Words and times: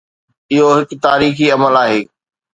اهو 0.53 0.67
هڪ 0.77 0.89
تاريخي 1.05 1.47
عمل 1.55 1.73
آهي. 1.83 2.01